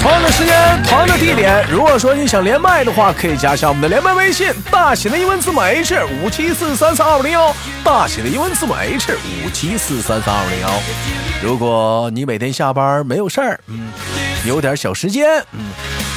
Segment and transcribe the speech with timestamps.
[0.00, 7.54] 同样的时间，同样的地点，如果说你想连麦的话，可以加一下我们的连麦微信，大写的英文字母 H 五七四三三二五零幺，
[7.84, 10.70] 大写的英文字母 H 五七四三三二五零幺。
[11.42, 13.90] 如果你每天下班没有事儿，嗯，
[14.46, 15.70] 有点小时间，嗯，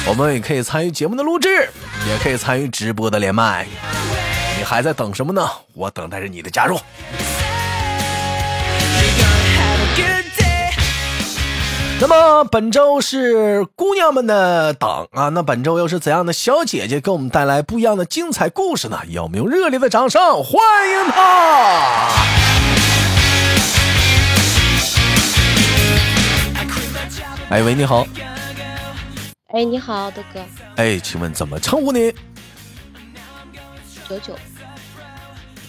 [0.06, 1.68] 我们也可以参与节目的录制，
[2.08, 3.66] 也可以参与直播的连麦。
[4.56, 5.46] 你还在等什么呢？
[5.74, 6.80] 我等待着你的加入。
[12.02, 18.98] 那么本周是姑娘们的档啊，那本周又是怎样的小姐姐给我们带来不一样的精彩故事呢？
[19.08, 20.56] 让我们用热烈的掌声欢
[20.90, 21.22] 迎她！
[27.50, 28.04] 哎喂，你好。
[29.54, 30.40] 哎，你好，豆哥。
[30.74, 32.12] 哎，请问怎么称呼你？
[34.08, 34.36] 九九。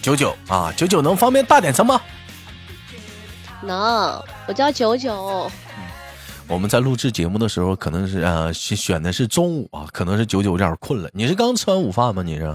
[0.02, 2.00] 九九啊，九九能方便大点声吗？
[3.62, 5.48] 能，我叫九九。
[6.46, 11.08] 我们在录制节目的时候，可能是啊选选的是中午啊，可能是九九有点困了。
[11.12, 12.22] 你是刚吃完午饭吗？
[12.22, 12.54] 你是？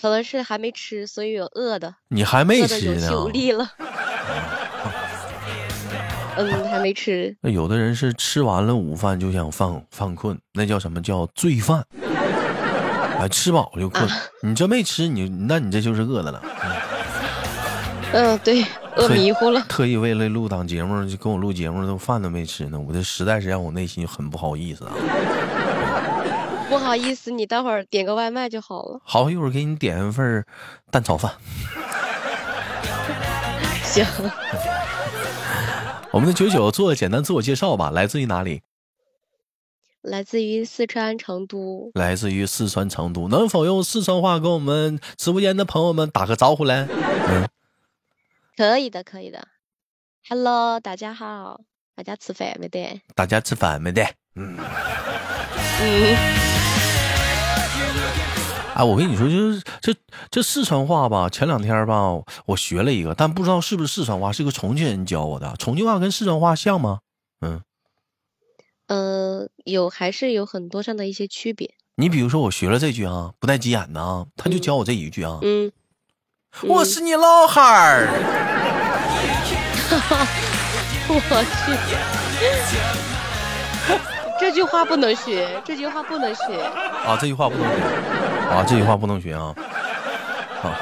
[0.00, 1.94] 可能是还没吃，所以有饿的。
[2.08, 3.10] 你还没吃呢？
[3.10, 3.68] 有力了。
[6.36, 7.34] 嗯，还没吃。
[7.40, 11.84] 那有的人是吃完了午饭就想犯犯困，那叫什么叫罪犯？
[13.18, 14.06] 哎，吃饱就困。
[14.42, 16.42] 你这没吃，你那你这就是饿的了。
[18.12, 18.64] 嗯，对。
[18.96, 22.80] 饿迷糊了，特意为了录档节目就跟我录节目，都饭都没吃呢。
[22.80, 24.92] 我这实在是让我内心很不好意思啊。
[26.68, 29.00] 不好意思，你待会儿点个外卖就好了。
[29.04, 30.44] 好，一会儿给你点一份
[30.90, 31.32] 蛋炒饭。
[33.84, 34.04] 行。
[36.10, 38.62] 我们的九九做个简单自我介绍吧，来自于哪里？
[40.00, 41.90] 来自于四川成都。
[41.94, 46.86] 来自于四川成都，能否用四川话跟我们直播间的朋友们打个招呼嘞？
[47.28, 47.46] 嗯。
[48.56, 49.48] 可以的，可以的。
[50.30, 51.60] Hello，大家好，
[51.94, 53.02] 大家吃饭没得？
[53.14, 54.02] 大家吃饭没得？
[54.34, 54.56] 嗯。
[55.82, 56.16] 嗯。
[58.74, 59.94] 哎，我跟你说，就是这
[60.30, 62.10] 这四川话吧，前两天吧，
[62.46, 65.54] 我学了一个，但不知道是不是四川话，是个重庆人教我的。
[65.58, 67.00] 重庆话跟四川话像吗？
[67.42, 67.60] 嗯。
[68.86, 71.74] 呃，有还是有很多上的一些区别。
[71.96, 75.40] 你比如说，我学了这句啊，不带急眼的啊，他就教我这一句啊。
[75.42, 75.70] 嗯。
[76.62, 78.08] 我是你老汉儿，
[81.08, 81.20] 我
[83.98, 83.98] 去，
[84.40, 87.16] 这句话不能学，这句话不能学啊！
[87.20, 87.74] 这句话不能学
[88.50, 88.64] 啊！
[88.66, 89.54] 这句话不能学啊！
[90.60, 90.72] 好，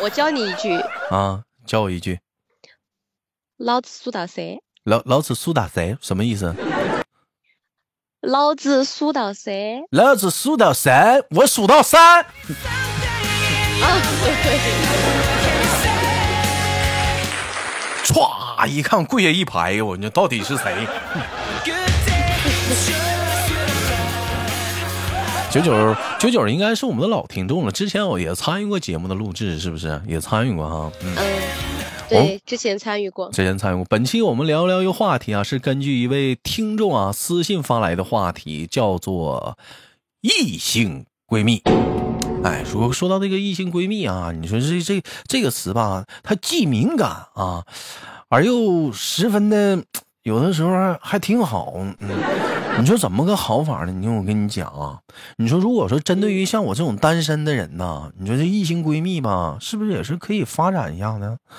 [0.00, 0.76] 我教你一句
[1.10, 2.20] 啊，教我一句。
[3.56, 4.62] 老子数到谁。
[4.84, 6.54] 老老子数到谁什么意思？
[8.20, 9.52] 老子数到三。
[9.90, 12.24] 老子数到三，我数到三。
[13.82, 14.02] 啊！
[18.04, 18.66] 歘！
[18.66, 20.74] 一看跪下一排，我你到底是谁？
[25.50, 30.00] 九九九九应该是我们的老听众了，之前我也参与过节目的录制，是不是？
[30.06, 30.92] 也参与过哈。
[31.02, 31.14] 嗯，
[32.08, 33.30] 对，之前参与过。
[33.30, 33.84] 之前参与过。
[33.88, 39.56] 本期我们聊聊一个话题啊，是根据一位听众啊私信发来的话题，叫做
[40.20, 41.62] 异性闺蜜。
[42.44, 47.64] 哎，说说到这个异性闺蜜啊，你说这这这个词吧，它既敏感啊，
[48.28, 49.82] 而又十分的，
[50.22, 51.74] 有的时候还挺好。
[51.98, 52.08] 嗯，
[52.78, 53.92] 你说怎么个好法呢？
[53.92, 55.00] 你听我跟你讲啊，
[55.36, 61.36] 你说如果说针对于像我这种单身的人呢，你说这异性闺蜜吧，是不是也是可以发展一下呢？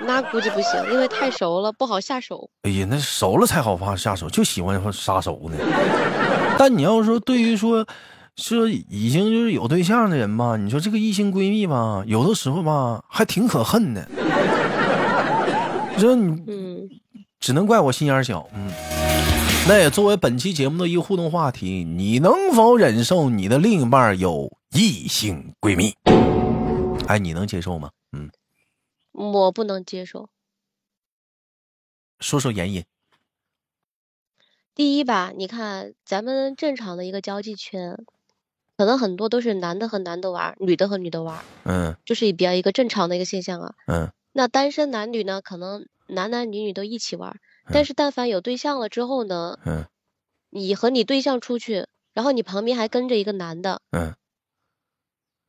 [0.00, 2.48] 那估计不行，因为太熟了不好下手。
[2.62, 5.56] 哎呀，那熟了才好发下手，就喜欢杀手呢。
[6.58, 7.86] 但你要说对于说。
[8.36, 14.08] 说已经就是有对象的人吧，你说这个异性闺蜜吧，有的时候吧还挺可恨的。
[15.94, 16.90] 你说你，嗯，
[17.38, 18.72] 只能怪我心眼小，嗯。
[19.66, 25.94] 那也作为本期节目的一个互动话题，你能否忍受你的另一半有异性闺蜜？
[27.06, 27.90] 哎，你能接受吗？
[28.12, 28.30] 嗯，
[29.12, 30.28] 我不能接受。
[32.18, 32.84] 说说原因。
[34.74, 38.04] 第一吧，你看咱们正常的一个交际圈。
[38.76, 44.10] 可能很多都是男的和男的玩，女的和女的玩，嗯，就是比较一个正常的一个现象啊，嗯。
[44.32, 47.36] 那单身男女呢，可能男男女女都一起玩，
[47.72, 49.84] 但是但凡有对象了之后呢，嗯，
[50.50, 54.14] 你和你对象出去，然后你旁边还跟着一个男的，嗯，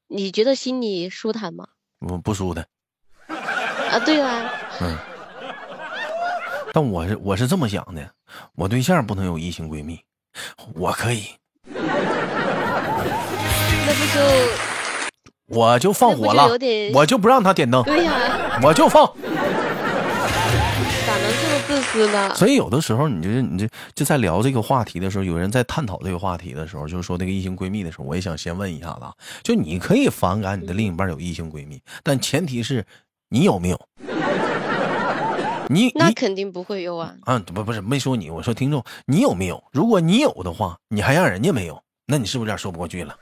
[0.08, 1.70] 你觉得心里舒坦吗？
[2.00, 2.68] 我不舒坦。
[3.28, 4.52] 啊，对啊，
[4.82, 4.98] 嗯。
[6.74, 8.14] 但我是我是这么想的，
[8.54, 10.00] 我对象不能有异性闺蜜，
[10.76, 11.24] 我可以，
[14.16, 14.22] 就
[15.48, 16.58] 我就放火了
[16.94, 18.14] 我就不让他点灯，对呀、
[18.64, 19.06] 我就放。
[21.06, 22.34] 咋能这么自私呢？
[22.34, 29.14] 所以有的时候，你就是你这就在聊这个话题的时候，有人在探讨这个话题的时候，就是说那个异性闺蜜的时候，我也想先问一下子啊，
[29.44, 32.86] 就你可以反感你的另一半有异性闺蜜，但前提是
[33.30, 33.80] 你有没有？
[35.68, 37.14] 你你那肯定不会有啊。
[37.26, 39.64] 啊不不是没说你，我说听众，你有没有？
[39.72, 43.16] 如果你有的话，你还让人家没有，那你是不是有点说不过去了？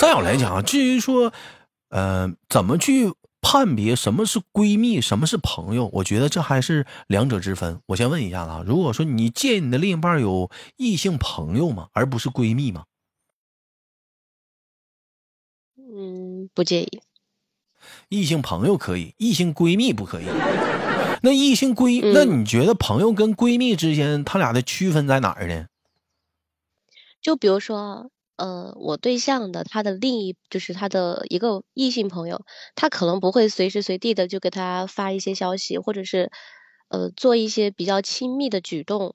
[0.00, 1.30] 再有来讲啊，至于说，
[1.90, 3.12] 呃，怎么去
[3.42, 7.82] 判别什么是闺蜜，什么是朋友，我觉得这还是两者之分。
[7.84, 11.88] 我先问一下子啊，如果说你介意你的另一半有异性朋友吗？
[11.92, 12.86] 而不是闺蜜吗？
[15.76, 17.02] 嗯，不介意。
[18.08, 20.24] 异性朋友可以，异性闺蜜不可以。
[21.20, 25.66] 那异性闺，嗯那你觉得朋友跟闺蜜之间，他俩的区分在哪儿呢？
[27.20, 32.40] 就比如说，呃，我对象的他的另一就是他的一个异性朋友，
[32.74, 36.30] 他可能不会随时随地的就给他发一些消息，或者是
[36.88, 39.14] 呃做一些比较亲密的举动，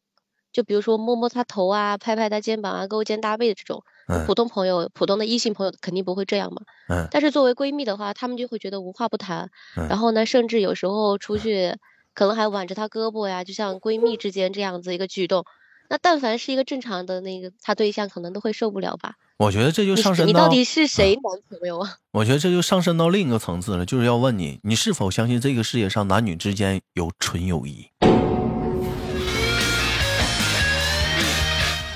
[0.53, 3.83] 就比如说摸摸他头啊，拍拍他肩膀啊，勾肩搭背的这种。
[4.07, 6.61] 嗯普通朋友、普通的异性朋友肯定不会这样嘛。
[6.87, 11.75] 嗯但是作为闺蜜的话，她们就会觉得无话不谈，嗯然后呢，甚至有时候出去
[12.13, 15.43] 可能还挽着她胳膊呀，就像闺蜜之间这样子一个举动。
[15.89, 19.15] 那但凡是一个正常的那个他对象，可能都会受不了吧？
[19.37, 21.97] 我觉得这就上升到是你到底是谁男朋友啊？
[22.11, 27.87] 我觉得这就上升到另一个层次了，就是要问你，你是否相信这个世界上男女之间有纯友谊？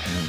[0.06, 0.28] 嗯，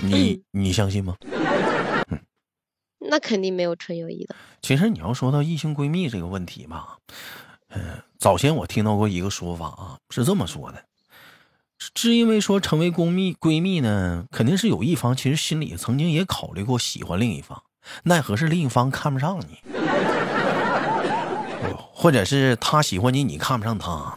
[0.00, 1.16] 你你相信吗？
[3.10, 4.34] 那肯定没有纯友谊的。
[4.62, 6.96] 其实你要说到异性闺蜜这个问题吧，
[7.68, 10.82] 嗯、早先我听到过一个说法啊，是这么说的，
[11.82, 17.60] 是是因为说成为闺蜜闺蜜呢，肯定是有一方其实心里曾经也考虑过喜欢另一方，
[18.04, 19.58] 奈何是另一方看不上你，
[21.92, 24.14] 或者是他喜欢你，你看不上他，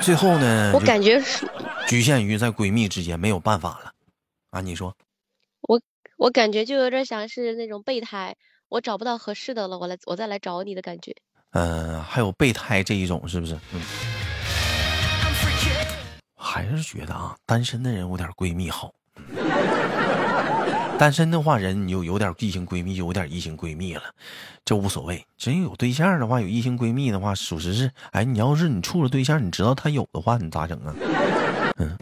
[0.00, 1.46] 最后呢，我感觉是，
[1.86, 3.92] 局限于在闺蜜之间没有办法了，
[4.50, 4.96] 啊，你说？
[6.16, 8.36] 我感觉就有点像是那种备胎，
[8.68, 11.16] 我找不到合适的了，我来我再来找你的感觉。
[11.52, 13.54] 嗯，还有备胎这一种，是不是？
[13.72, 13.80] 嗯，
[16.42, 18.92] 还是觉得啊，单身的人有点闺蜜好。
[20.98, 24.02] 单身的话，人你就有点异性闺蜜，就有点异性闺蜜了，
[24.64, 25.24] 这无所谓。
[25.36, 30.94] 真有对象的话，有异性闺蜜的话，属实是，哎，你要是你处了对象，你知道他有的话，你咋整啊？
[31.78, 31.96] 嗯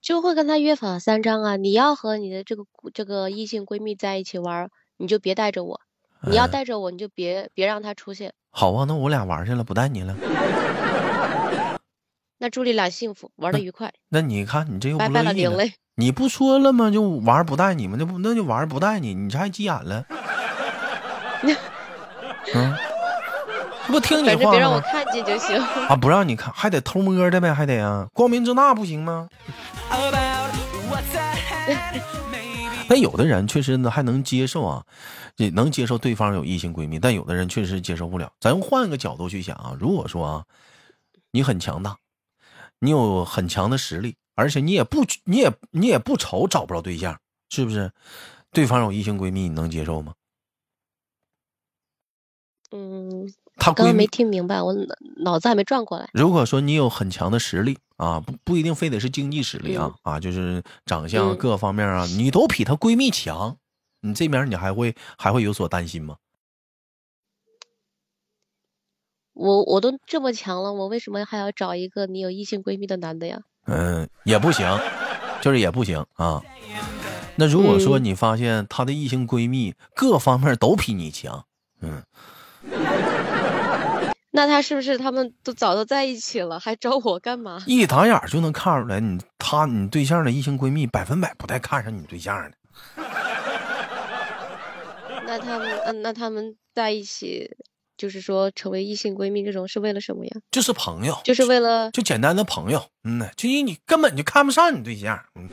[0.00, 4.68] 就会跟他约法三章啊，你要和你的这个这个异性闺蜜在一起玩，
[4.98, 5.80] 你就别带着我；
[6.28, 8.34] 你要嗯带着我，你就别别让他出现。
[8.50, 10.14] 好啊，那我俩玩去了，不带你了。
[12.38, 15.64] 那祝你俩幸福，玩的愉快，那你看你这又不乐意了。
[15.96, 16.90] 你不说了吗？
[16.90, 20.04] 就玩儿不带你们，那不那就玩儿不带你，你这还急眼了？
[22.54, 22.76] 嗯，
[23.86, 24.50] 这不听你反正话？
[24.50, 25.56] 别让我看见就行。
[25.56, 29.28] 啊，不让你看，还得偷摸的呗，还得啊，光明正大不行吗？
[32.86, 34.84] 那有的人确实呢还能接受啊，
[35.36, 38.30] 也能接受对方有异性闺蜜，但有的人确实接受不了。
[38.40, 40.44] 咱换个角度去想啊，如果说啊，
[41.30, 41.96] 你很强大，
[42.80, 47.92] 你有很强的实力，而且你也不你也你也不愁找不着对象，是不是？
[48.50, 50.14] 对方有异性闺蜜，你能接受吗？
[52.70, 56.08] 嗯，她闺蜜刚刚没听明白，我脑脑子还没转过来。
[56.12, 63.56] 如果说你有很强的实力啊，不不一定非得是经济实力啊、啊，就是长相嗯各方面啊，你都比她闺蜜强，
[64.00, 66.16] 你这边你还会还会有所担心吗？
[69.34, 73.38] 我我都这么强了，我为什么还要找一个你有异性闺蜜的男的呀？
[73.66, 74.66] 嗯，也不行，
[75.40, 76.40] 就是也不行啊。
[77.36, 81.44] 那如果说嗯你发现她的异性闺蜜各方面都比你强，
[81.80, 82.02] 嗯，
[84.30, 87.62] 那他是不是他们都早都在一起了，还找我干嘛？
[87.66, 92.56] 一打眼儿就能看出来你她你对象的异性闺蜜百分百不带看上你对象的。
[95.26, 97.50] 那他们，嗯，那他们在一起，
[97.96, 100.32] 就是说成为异性闺蜜这种是为了什么呀？
[100.50, 105.48] 就是朋友，就是为了就简单的朋友，嗯呢，就因为你根本就看不上你对象，嗯，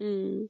[0.00, 0.48] 嗯，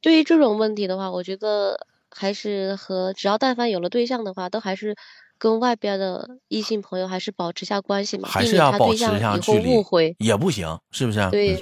[0.00, 4.96] 对于这种问题的话，我觉得还是和只要但凡有了对象的话，都还是
[5.38, 10.16] 跟外边的异性朋友还是保持下关系嘛，还是要保持下距离误会。
[10.18, 11.28] 也不行，是不是？
[11.30, 11.60] 对嗯，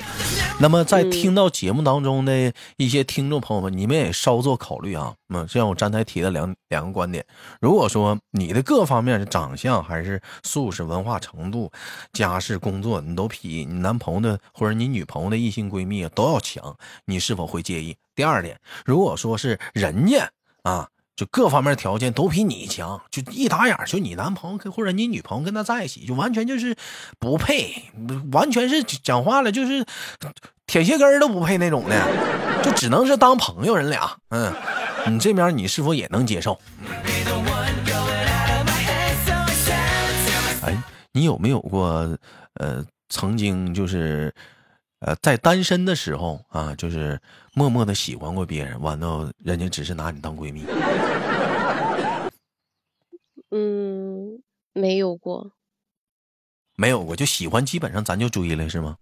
[0.58, 5.14] 那么在听到节目当中的一些听众朋友们，你们也稍作考虑啊。
[5.28, 7.24] 嗯，像我刚才提的两两个观点，
[7.60, 11.70] 如果说你的各方面是长相还是素质、文化程度、
[12.14, 17.94] 家世、工作，你都比你男朋友的或者你女朋友的异性闺蜜都要强，你是否会介意？
[18.14, 20.30] 第二点，如果说是人家
[20.62, 20.88] 啊。
[21.16, 26.76] 就各方面条件都比你强，就一打眼就你男朋友跟或者你女朋友跟他在一起，就完全就是
[27.18, 27.84] 不配，
[28.32, 29.82] 完全是讲话了就是
[30.66, 34.14] 铁鞋跟都不配那种的，就只能是当朋友人俩。
[34.28, 34.52] 嗯，
[35.06, 36.60] 你这边你是否也能接受？
[40.62, 40.76] 哎，
[41.12, 42.18] 你有没有过
[42.54, 44.34] 呃曾经就是
[45.00, 47.18] 呃在单身的时候啊，就是
[47.54, 50.64] 默默的喜欢过别人，完了人家只是拿你当闺蜜？
[53.56, 54.42] 嗯，
[54.74, 55.52] 没有过，
[56.76, 58.98] 没有过，就喜欢，基本上咱就追了，是吗？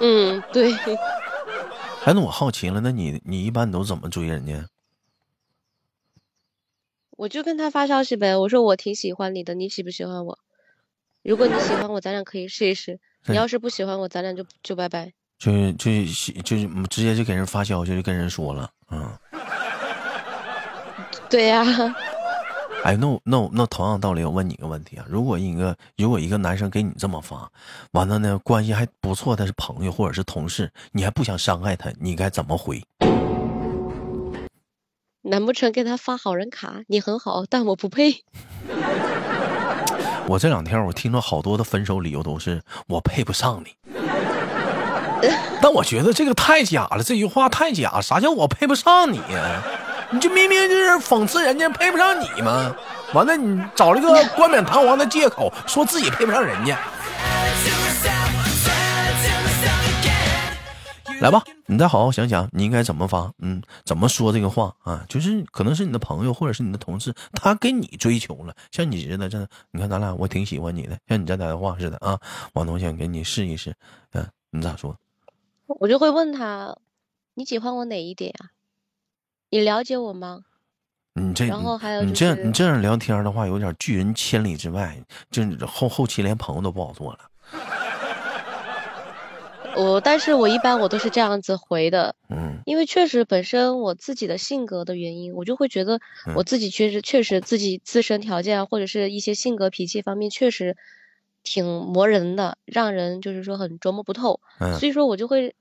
[0.00, 0.72] 嗯，对。
[2.04, 4.66] 哎，那我好奇了，那你你一般都怎么追人家？
[7.16, 10.36] 我就跟他发消息呗，我说我挺喜欢你的，你喜不喜欢我？
[11.22, 12.96] 如果你喜欢我，咱俩可以试一试；
[13.26, 15.12] 你要是不喜欢我，咱俩就就拜拜。
[15.38, 15.90] 就就
[16.42, 16.56] 就
[16.86, 19.16] 直接就给人发消息，就跟人说了，嗯。
[21.30, 21.64] 对呀。
[22.84, 27.48] 哎，那我那我那同样道理，我问你一个问题啊：如果一个如果一个男生给你这么发，
[27.92, 32.82] 完了呢，关系还不错，他是朋友或者是同事，你还不想伤害他，你该怎么回？
[35.22, 36.82] 难不成给他发好人卡？
[36.88, 38.24] 你很好，但我不配。
[40.26, 43.76] 我这两天我听到好多的分手理由都是我配不上你，
[45.62, 48.00] 但我觉得这个太假了，这句话太假。
[48.00, 49.62] 啥叫我配不上你呀？
[50.12, 52.76] 你这明明就是讽刺人家配不上你吗？
[53.14, 56.78] 完了，你找了一个冠冕堂皇的借口，说自己配不上人家。
[61.22, 63.32] 来吧，你再好好想想，你应该怎么发？
[63.38, 65.02] 嗯，怎么说这个话啊？
[65.08, 69.38] 就是可能是你的朋友或者是你的同事，他给你追求了，像你似的，这
[69.70, 72.18] 你看咱俩，我挺喜欢你的，像你这来的话似的啊。
[72.52, 73.74] 王东想给你试一试，
[74.12, 74.94] 嗯，你咋说？
[75.68, 76.76] 我就会问他，
[77.34, 78.50] 你喜欢我哪一点呀？
[79.52, 80.40] 你了解我吗？
[81.12, 84.96] 你这，然后还有你这样你这样聊天的话，有点拒人千里之外，
[85.30, 87.18] 就后后期连朋友都不好做了。
[89.76, 96.00] 我，但是我一般我都是这样子回的，嗯，因为确实本身我自己的性格的原因，我就会觉得
[96.34, 100.78] 我自己确实确实自己自身条件或者是一些性格脾气方面确实
[101.42, 104.40] 挺磨人的，让人就是说很琢磨不透，
[104.78, 105.54] 所以说我就会。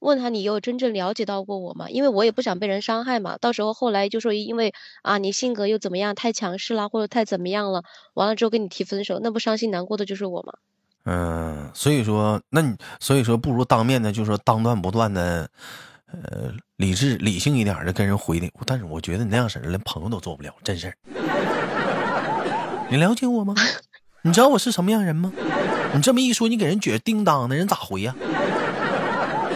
[0.00, 1.88] 问他你有真正了解到过我吗？
[1.88, 3.38] 因为我也不想被人伤害嘛。
[3.38, 10.54] 到时候后来就说因为啊你性格又怎么样太强势啦，或者太怎么样了，完了之后跟你提分手，那不伤心难过的就是我吗？
[11.04, 15.48] 嗯，所以说那你所以说不如当面的就说当断不断的，
[16.06, 18.50] 呃，理智理性一点的跟人回的。
[18.66, 20.92] 但是我觉得你那样式的连朋友都做不了，真事
[22.90, 23.54] 你了解我吗？
[24.22, 25.32] 你知道我是什么样人吗？
[25.94, 28.14] 你这么一说，你给人觉叮当的人咋回呀？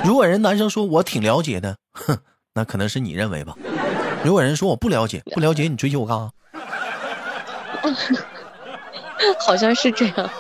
[0.05, 2.19] 如果人男生说我挺了解的，哼，
[2.53, 3.57] 那可能是你认为吧。
[4.23, 6.33] 如果人说我不了解，不了解你追求我干啥？
[9.41, 10.31] 好像是这样。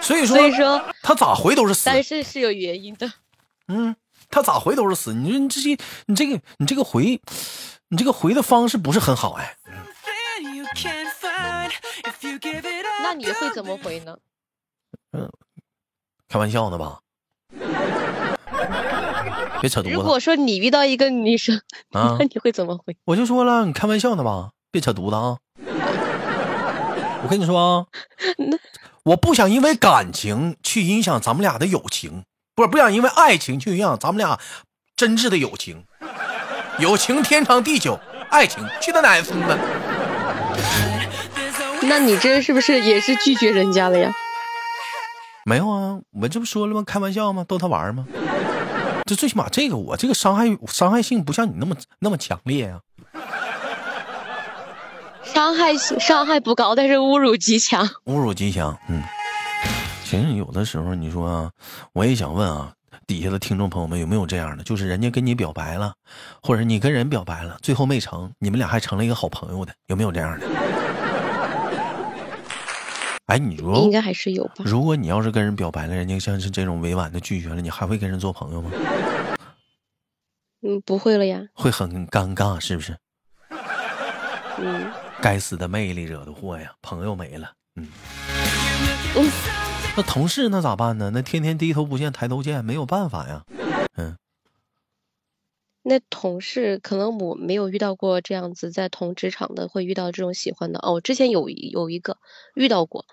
[0.00, 1.86] 所以说，所以说他咋回都是死。
[1.86, 3.12] 但是是有原因的。
[3.68, 3.94] 嗯，
[4.28, 5.14] 他咋回都是死。
[5.14, 7.20] 你说你这些，你这个，你这个回，
[7.88, 9.56] 你这个回的方式不是很好哎。
[13.02, 14.16] 那你会怎么回呢？
[15.12, 15.30] 嗯，
[16.28, 17.00] 开玩笑呢吧。
[19.60, 19.90] 别扯犊子！
[19.90, 21.60] 如果说你遇到一个女生，
[21.92, 22.96] 那你会怎么回？
[23.04, 24.50] 我就说了，你开玩笑呢吧？
[24.70, 25.38] 别扯犊子啊！
[27.22, 27.86] 我跟你说啊，
[29.04, 34.38] 我不想因为感情去影响咱们俩的友情，不是不想因为爱情去影响咱们俩
[34.94, 35.84] 真挚的友情。
[36.78, 37.98] 友情天长地久，
[38.28, 39.58] 爱情去他奶孙子！
[41.82, 44.12] 那你这是不是也是拒绝人家了呀？
[45.46, 46.82] 没有啊，我这不说了吗？
[46.86, 47.44] 开玩笑吗？
[47.48, 48.06] 逗他玩吗？
[49.06, 52.80] 这最起码这个我这个伤害伤害性不像你那么那么强烈啊。
[55.22, 57.86] 伤害伤害不高，但是侮辱极强。
[58.06, 59.02] 侮辱极强，嗯。
[60.04, 61.50] 其实有的时候你说啊，
[61.92, 62.72] 我也想问啊，
[63.06, 64.64] 底下的听众朋友们有没有这样的？
[64.64, 65.92] 就是人家跟你表白了，
[66.42, 70.46] 或者你跟人表白了，最后没成，你们俩还成了一个好朋友的，有没有这样的？
[73.26, 74.64] 哎，你说应该还是有吧。
[74.64, 78.70] 如果你要是跟人表白了，人家像是这种委婉的拒绝了，你还会跟人做朋友吗？
[80.62, 81.42] 嗯，不会了呀。
[81.52, 82.96] 会很尴尬，是不是？
[84.58, 84.92] 嗯。
[85.20, 87.52] 该死的魅力惹的祸呀，朋友没了。
[87.74, 87.88] 嗯。
[89.96, 91.10] 那同事那咋办呢？
[91.12, 93.44] 那天天低头不见抬头见，没有办法呀。
[93.96, 94.16] 嗯，
[95.82, 101.00] 那同事可能我没有遇到过这样子，在同职场的会遇到这种喜欢的哦。
[101.00, 102.18] 之前有有一个
[102.54, 103.06] 遇到过，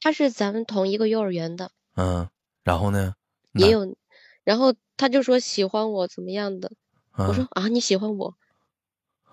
[0.00, 1.70] 他是咱们同一个幼儿园的。
[1.96, 2.28] 嗯，
[2.64, 3.14] 然后呢？
[3.52, 3.94] 也有，
[4.44, 6.70] 然后他就说喜欢我怎么样的？
[7.16, 8.34] 我说啊，你喜欢我？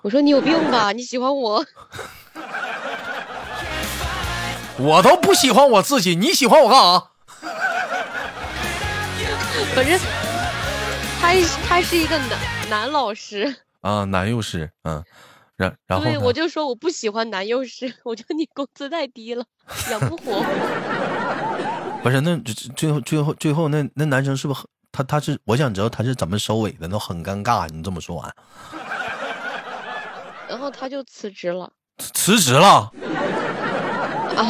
[0.02, 0.92] 我说你有病吧？
[0.92, 1.66] 你喜欢我？
[4.80, 7.12] 我都不喜欢我自己，你喜欢我干啥？
[9.76, 10.00] 反正
[11.20, 11.34] 他
[11.68, 15.04] 他是一个男男老师啊，男幼师，嗯，
[15.58, 19.44] 然然后对，我就说我不喜欢男幼师，我觉得你工资太低了，
[19.90, 20.42] 养不活。
[22.04, 22.38] 不是，那
[22.76, 27.68] 最后最后最后那那男生是不是他他是我想知道他是怎么收尾的，那很尴尬。
[27.70, 28.36] 你这么说完，
[30.48, 32.92] 然后他就辞职了，辞职了。
[34.38, 34.46] 啊，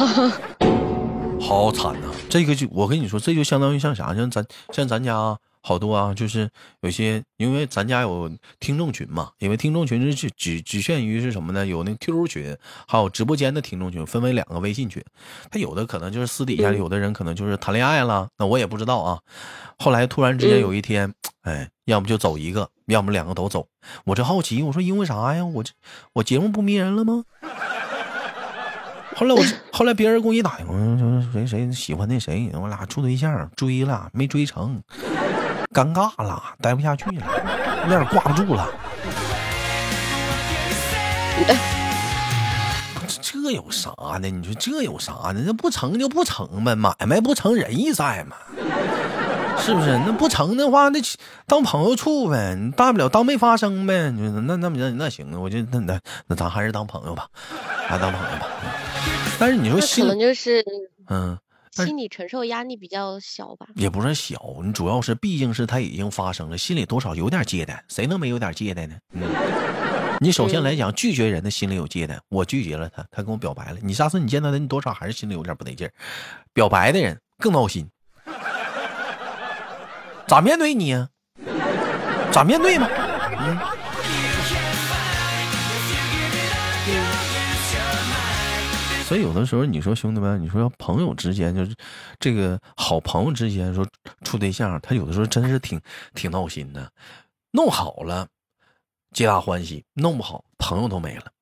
[1.40, 2.08] 好惨呐！
[2.28, 4.14] 这个就我跟你说，这就相当于像啥？
[4.14, 6.48] 像咱像咱家好多啊，就是
[6.80, 11.66] 有些因为咱家有听众群嘛，因为听众群是只只只限于是什么呢？
[11.66, 15.02] 有那 QQ 群，还有直播间的听众群，分为两个微信群。
[15.50, 19.18] 他有的可能就是私底下，有的人可能就是谈恋爱了，那我也不知道啊。
[19.78, 21.12] 后来突然之间有一天，
[21.42, 23.66] 哎，要么就走一个，要么两个都走。
[24.04, 25.44] 我这好奇，我说因为啥呀？
[25.44, 25.72] 我这
[26.14, 27.24] 我节目不迷人了吗？
[29.16, 34.80] 后来我 后来别人给我一打电话，说谁谁喜欢那谁，我俩处对象追了没追成，
[35.72, 37.22] 尴尬了，待不下去了，
[37.84, 38.68] 有点挂不住了。
[43.06, 44.28] 这这有啥呢？
[44.28, 45.42] 你说这有啥呢？
[45.46, 48.36] 那不成就不成呗，买卖不成仁义在嘛，
[49.58, 49.98] 是不是？
[50.04, 50.98] 那不成的话，那
[51.46, 54.10] 当朋友处呗，你大不了当没发生呗。
[54.10, 57.28] 你说那那那那行啊，我就那那那咱还是当朋友吧，
[57.86, 58.46] 还当朋友吧。
[59.38, 60.64] 但是你说可能就是
[61.08, 61.38] 嗯，
[61.84, 63.66] 心理承受压力比较小吧？
[63.74, 67.72] 也不是小，你主要是毕竟是他已经发生了，心里多少有点芥蒂。
[67.88, 68.96] 谁能没有点芥蒂呢？
[69.12, 69.22] 嗯，
[70.20, 73.78] 你首先来讲拒绝人的心里有芥蒂，我拒绝了他，他跟我表白了。
[73.82, 75.92] 你下次你见到他，你多少还是心里有点不得劲儿。
[76.52, 77.88] 表白的人更闹心，
[80.26, 81.08] 咋面对你呀？
[82.30, 82.86] 咋面对嘛？
[89.08, 91.74] 所以有的时候你说兄弟们，你说要朋友之间就是
[92.20, 93.82] 这个好朋友之间说
[94.22, 95.80] 处对象，他有的时候真是挺
[96.12, 96.92] 挺闹心的。
[97.52, 98.28] 弄好了，
[99.12, 101.32] 皆大欢喜；弄不好，朋友都没了。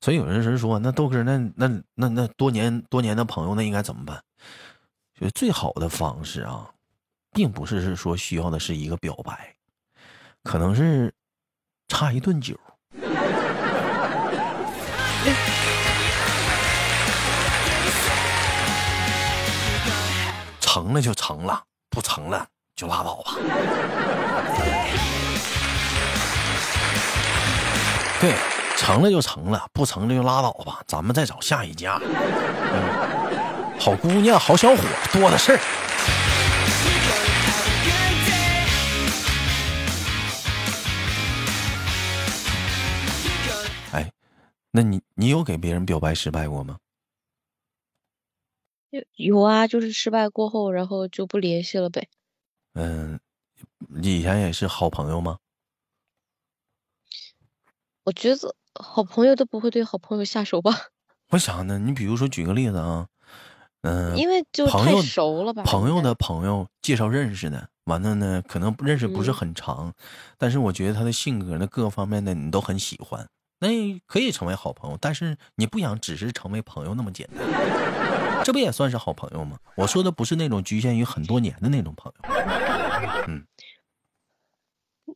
[0.00, 4.24] 所以有人是说，那豆哥，那那那那多年多年的朋友，那应该怎么办？
[5.20, 6.70] 就最好的方式啊，
[7.32, 9.54] 并不是是说需要的是一个表白，
[10.42, 11.12] 可能是
[11.86, 12.58] 差一顿酒。
[20.72, 23.34] 成了就成了，不成了就拉倒吧。
[28.20, 28.32] 对，
[28.76, 30.80] 成了就成了，不成了就拉倒吧。
[30.86, 32.00] 咱们再找下一家。
[32.00, 35.58] 嗯，好姑娘，好小伙，多的是。
[43.90, 44.08] 哎，
[44.70, 46.76] 那你你有给别人表白失败过吗？
[48.90, 52.08] 有有啊，就是失败过后，然后就不联系了呗。
[52.74, 53.18] 嗯，
[54.02, 55.38] 以前也是好朋友吗？
[58.04, 60.72] 我觉得好朋友都不会对好朋友下手吧？
[61.30, 61.78] 为啥呢？
[61.78, 63.06] 你比如说举个例子啊，
[63.82, 65.62] 嗯，因为就太熟了吧。
[65.62, 69.94] 朋友的朋友介绍认识的，完了呢，可能认识不是很长，
[70.36, 73.28] 但是我觉得他的性格呢，各方面的你都很喜欢，
[73.60, 73.68] 那
[74.06, 74.98] 可以成为好朋友。
[75.00, 78.19] 但是你不想只是成为朋友那么简单。
[78.44, 79.58] 这不也算是好朋友吗？
[79.76, 82.30] 我说的不是那种局限于很多年的那种朋友。
[83.28, 83.44] 嗯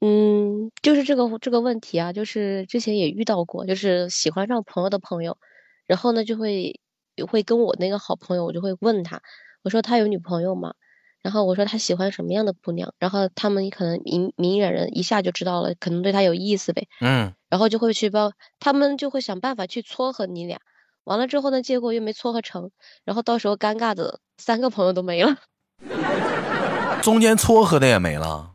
[0.01, 5.39] 嗯，就是这个这个问题啊，就是之前也遇到过，就是喜欢上朋友的朋友，
[5.87, 6.81] 然后呢就会
[7.27, 9.23] 会跟我那个好朋友，我就会问他，
[9.63, 10.75] 我说他有女朋友吗？
[11.23, 12.93] 然后我说他喜欢什么样的姑娘？
[12.99, 16.87] 然后他们可能明明眼人一下就知道了，可能对他有意思呗。
[17.01, 20.61] 嗯，然后就会去帮他们，就会想办法去撮合你俩。
[21.05, 22.71] 完了之后呢，结果又没撮合成，
[23.05, 25.37] 然后到时候尴尬的三个朋友都没了，
[27.03, 28.53] 中间撮合的也没了。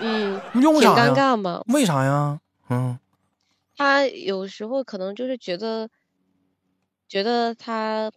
[0.00, 1.62] 嗯，用啥尴尬嘛？
[1.66, 2.40] 为啥呀？
[2.70, 2.98] 嗯，
[3.76, 5.88] 他有时候可能就是觉得，
[7.08, 8.12] 觉得他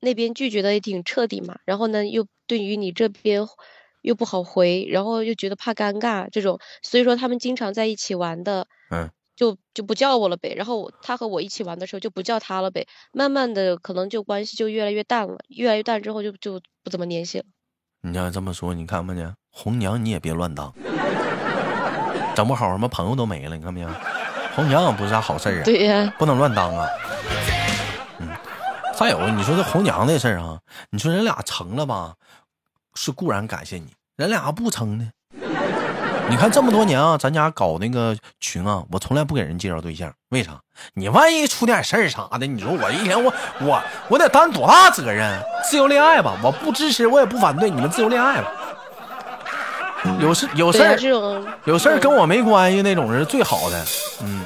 [0.00, 3.46] 那边拒绝的也挺彻底嘛，然后呢，又对于你这边
[4.00, 9.10] 又不好回，然后又觉得怕尴尬这种，所以说他们经常在一起玩的，嗯。
[9.40, 10.52] 就就不叫我了呗。
[10.54, 12.86] 然后他和我一起玩的时候就不叫他了呗。
[13.10, 17.44] 慢慢的，可能就关系就越来越淡了，越来越淡之后就就不怎么联系了。
[18.02, 20.70] 你要这么说，你看没见红娘，你也别乱当，
[22.36, 23.88] 整不好什么朋友都没了，你看没见？
[24.54, 26.86] 红娘不是啥好事啊，对呀，不能乱当啊。
[28.18, 28.28] 嗯，
[28.94, 32.14] 再有你说这红娘这事儿啊，你说人俩成了吧，
[32.94, 35.10] 是固然感谢你，人俩不成呢？
[36.30, 40.52] 你看这么多年啊，咱家搞那个群啊，我从来不给人介绍对象，为啥？
[40.94, 45.42] 你万一出点事儿啥的，你说我一天我我我得担多大责任？
[45.68, 48.48] 自由恋爱吧，我不支持，我也不反对，你们自由恋爱吧。
[50.20, 50.96] 有事有事儿，
[51.64, 53.84] 有事儿跟我没关系那种是最好的，
[54.22, 54.44] 嗯。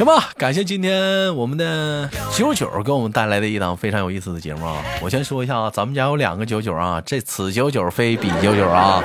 [0.00, 4.82] 行吧，感谢今天我们的九九给我们带来的一档非常有意思的节目啊！
[5.02, 9.04] 我先说一下啊，咱们家有两个九九啊，这此九九非彼九九啊。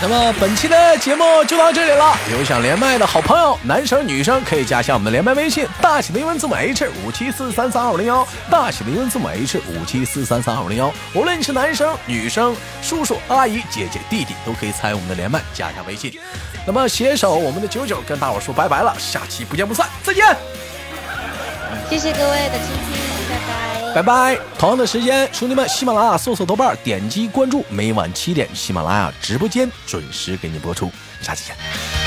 [0.00, 2.14] 那么本期的节目就到这里了。
[2.30, 10.92] 有想连麦的好朋友，男生女生可以加一下我们的连麦微信，大写的英文字母 H 五七四三三二五零幺，大写的英文字母 H 五七四三三二五零幺。
[11.14, 16.12] 无论你是男生女生、叔叔阿姨、姐姐弟弟，都可以参与我们的连麦，加一下微信。
[16.66, 20.36] 那么携手我们的九九跟大伙说拜拜了，下期不见不散，再见。
[21.88, 23.05] 谢谢各位的倾听，
[23.96, 24.38] 拜拜！
[24.58, 30.92] 同样的时间，兄弟们，喜马拉雅搜索豆瓣，点击关注，每晚七点，喜马拉雅直播间准时给你播出。
[31.22, 32.05] 下期见。